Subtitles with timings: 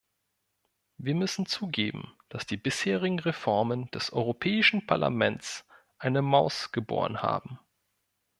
[0.97, 5.63] Wir müssen zugeben, dass die bisherigen Reformen des Europäischen Parlaments
[5.99, 7.59] eine Maus geboren haben.